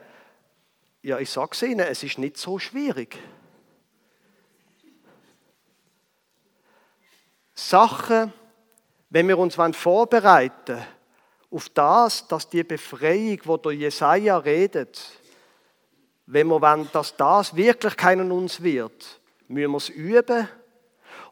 ja, 1.00 1.18
ich 1.18 1.30
sage 1.30 1.50
es 1.52 1.62
Ihnen, 1.62 1.80
es 1.80 2.02
ist 2.02 2.18
nicht 2.18 2.36
so 2.36 2.58
schwierig. 2.58 3.18
Sachen, 7.54 8.32
wenn 9.10 9.28
wir 9.28 9.38
uns 9.38 9.56
vorbereiten 9.72 10.74
wollen, 10.74 10.86
auf 11.50 11.68
das, 11.68 12.26
dass 12.26 12.48
die 12.48 12.64
Befreiung, 12.64 13.38
wo 13.44 13.56
der 13.58 13.72
Jesaja 13.72 14.38
redet, 14.38 15.02
wenn 16.26 16.46
wir 16.46 16.60
wollen, 16.60 16.88
dass 16.92 17.14
das 17.16 17.54
Wirklichkeit 17.54 18.18
in 18.18 18.32
uns 18.32 18.62
wird, 18.62 19.20
müssen 19.48 19.70
wir 19.70 19.76
es 19.76 19.88
üben. 19.90 20.48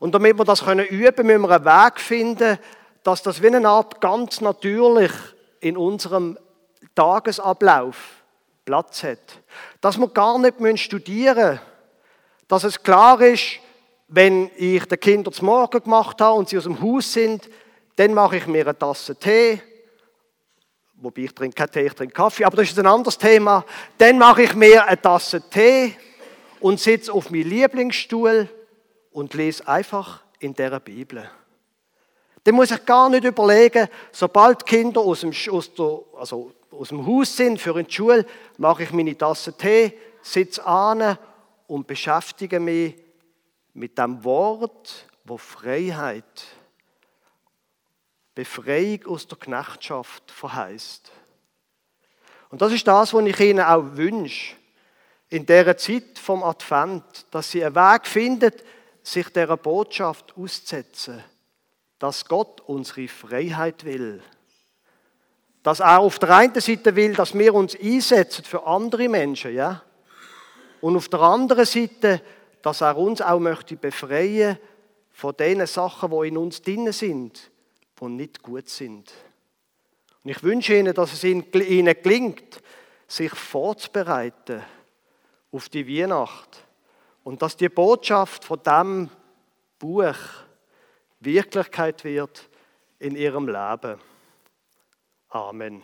Und 0.01 0.13
damit 0.13 0.37
wir 0.37 0.45
das 0.45 0.65
können 0.65 0.87
üben, 0.87 1.27
müssen 1.27 1.43
wir 1.43 1.51
einen 1.51 1.65
Weg 1.65 2.01
finden, 2.01 2.59
dass 3.05 3.23
das 3.23 3.41
wie 3.41 3.47
eine 3.47 3.69
Art 3.69 4.01
ganz 4.01 4.41
natürlich 4.41 5.13
in 5.61 5.77
unserem 5.77 6.37
Tagesablauf 6.97 7.97
Platz 8.65 9.05
hat. 9.05 9.19
Dass 9.81 9.97
wir 9.97 10.09
gar 10.09 10.37
nicht 10.39 10.81
studieren 10.81 11.51
müssen. 11.51 11.61
Dass 12.49 12.65
es 12.65 12.83
klar 12.83 13.21
ist, 13.21 13.61
wenn 14.09 14.51
ich 14.57 14.85
den 14.87 14.99
Kindern 14.99 15.33
zum 15.33 15.47
Morgen 15.47 15.81
gemacht 15.81 16.21
habe 16.21 16.37
und 16.37 16.49
sie 16.49 16.59
aus 16.59 16.65
dem 16.65 16.83
Haus 16.83 17.13
sind, 17.13 17.49
dann 17.95 18.13
mache 18.13 18.39
ich 18.39 18.47
mir 18.49 18.63
eine 18.63 18.77
Tasse 18.77 19.15
Tee 19.15 19.63
wobei 21.01 21.23
ich 21.23 21.35
trinke 21.35 21.55
keinen 21.55 21.71
Tee, 21.71 21.87
ich 21.87 21.95
trinke 21.95 22.15
Kaffee, 22.15 22.45
aber 22.45 22.59
das 22.59 22.69
ist 22.69 22.79
ein 22.79 22.87
anderes 22.87 23.17
Thema. 23.17 23.65
Dann 23.99 24.19
mache 24.19 24.43
ich 24.43 24.55
mir 24.55 24.87
eine 24.87 25.01
Tasse 25.01 25.43
Tee 25.49 25.97
und 26.61 26.79
sitze 26.79 27.13
auf 27.13 27.31
meinem 27.31 27.49
Lieblingsstuhl 27.49 28.49
und 29.11 29.35
lese 29.35 29.67
einfach 29.67 30.23
in 30.39 30.55
der 30.55 30.79
Bibel. 30.81 31.31
Dann 32.45 32.55
muss 32.55 32.71
ich 32.71 32.85
gar 32.87 33.09
nicht 33.11 33.25
überlegen, 33.25 33.89
sobald 34.13 34.65
Kinder 34.65 35.01
aus 35.01 35.21
dem, 35.21 35.33
aus, 35.51 35.75
der, 35.75 36.01
also 36.17 36.53
aus 36.71 36.89
dem 36.89 37.07
Haus 37.07 37.37
sind 37.37 37.61
für 37.61 37.83
die 37.83 37.93
Schule, 37.93 38.25
mache 38.57 38.85
ich 38.85 38.93
meine 38.93 39.17
Tasse 39.17 39.53
Tee, 39.57 39.93
sitze 40.23 40.65
an 40.65 41.19
und 41.67 41.87
beschäftige 41.87 42.59
mich 42.59 42.95
mit 43.75 43.99
dem 43.99 44.25
Wort, 44.25 45.07
wo 45.25 45.37
Freiheit 45.37 46.47
Befreiung 48.35 49.05
aus 49.07 49.27
der 49.27 49.39
Knechtschaft 49.39 50.31
verheißt. 50.31 51.13
Und 52.49 52.63
das 52.63 52.73
ist 52.73 52.87
das, 52.87 53.13
was 53.13 53.25
ich 53.25 53.41
Ihnen 53.41 53.61
auch 53.61 53.85
wünsche, 53.97 54.57
in 55.29 55.45
der 55.47 55.77
Zeit 55.77 56.19
vom 56.19 56.43
Advent, 56.43 57.27
dass 57.31 57.51
Sie 57.51 57.65
einen 57.65 57.75
Weg 57.75 58.07
finden, 58.07 58.53
sich 59.03 59.29
dieser 59.29 59.57
Botschaft 59.57 60.35
auszusetzen, 60.37 61.23
dass 61.99 62.25
Gott 62.25 62.61
unsere 62.63 63.09
Freiheit 63.09 63.85
will. 63.85 64.23
Dass 65.63 65.81
er 65.81 66.01
auf 66.01 66.19
der 66.19 66.37
einen 66.37 66.61
Seite 66.61 66.97
will, 66.97 67.15
dass 67.15 67.35
wir 67.35 67.55
uns 67.55 67.79
einsetzen 67.79 68.45
für 68.45 68.67
andere 68.67 69.09
Menschen, 69.09 69.55
ja? 69.55 69.83
Und 70.81 70.97
auf 70.97 71.09
der 71.09 71.21
anderen 71.21 71.67
Seite, 71.67 72.23
dass 72.63 72.81
er 72.81 72.97
uns 72.97 73.21
auch 73.21 73.39
möchte 73.39 73.77
befreien 73.77 74.59
von 75.13 75.37
den 75.37 75.67
Sachen, 75.67 76.11
die 76.11 76.29
in 76.29 76.39
uns 76.39 76.63
drin 76.63 76.91
sind, 76.93 77.51
die 78.01 78.05
nicht 78.07 78.43
gut 78.43 78.69
sind. 78.71 79.13
Und 80.25 80.31
ich 80.31 80.43
wünsche 80.43 80.75
Ihnen, 80.75 80.95
dass 80.95 81.13
es 81.13 81.25
Ihnen 81.25 81.51
gelingt, 81.51 82.63
sich 83.07 83.33
vorzubereiten 83.33 84.63
auf 85.53 85.69
die 85.69 85.87
Weihnacht 85.87 86.65
und 87.25 87.43
dass 87.43 87.57
die 87.57 87.69
Botschaft 87.69 88.45
von 88.45 88.63
dem 88.63 89.11
Buch 89.79 90.17
Wirklichkeit 91.21 92.05
wird 92.05 92.49
in 92.99 93.17
Ihrem 93.17 93.47
Leben. 93.47 94.01
Amen. 95.29 95.83